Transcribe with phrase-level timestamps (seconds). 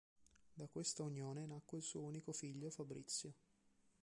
[0.55, 3.33] Da questa unione nacque il suo unico figlio Fabrizio.